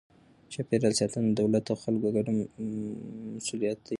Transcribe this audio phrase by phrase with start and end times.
[0.45, 2.31] د چاپیریال ساتنه د دولت او خلکو ګډه
[3.35, 3.89] مسئولیت دی.